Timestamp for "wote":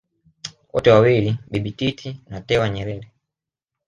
0.73-0.91